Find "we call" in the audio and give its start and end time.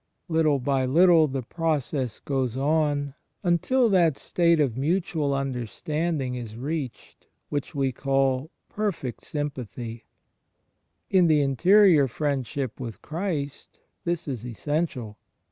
7.75-8.49